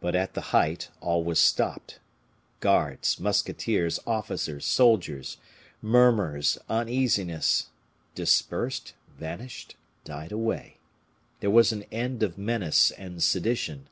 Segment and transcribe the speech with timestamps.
[0.00, 1.98] But, at the height, all was stopped.
[2.60, 5.36] Guards, musketeers, officers, soldiers,
[5.82, 7.66] murmurs, uneasiness,
[8.14, 10.78] dispersed, vanished, died away;
[11.40, 13.88] there was an end of menace and sedition.